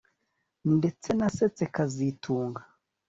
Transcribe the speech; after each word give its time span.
Ndetse 0.77 1.09
nasetse 1.17 1.63
kazitunga 1.75 2.61